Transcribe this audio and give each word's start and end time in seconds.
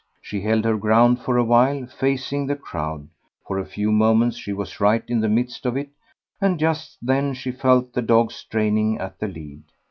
She 0.19 0.41
held 0.41 0.65
her 0.65 0.77
ground 0.79 1.19
for 1.19 1.37
awhile, 1.37 1.85
facing 1.85 2.47
the 2.47 2.55
crowd: 2.55 3.07
for 3.45 3.59
a 3.59 3.65
few 3.67 3.91
moments 3.91 4.35
she 4.35 4.51
was 4.51 4.79
right 4.79 5.03
in 5.07 5.19
the 5.19 5.29
midst 5.29 5.63
of 5.63 5.77
it, 5.77 5.89
and 6.41 6.57
just 6.59 6.97
then 7.03 7.35
she 7.35 7.51
felt 7.51 7.93
the 7.93 8.01
dog 8.01 8.31
straining 8.31 8.97
at 8.97 9.19
the 9.19 9.27
lead. 9.27 9.61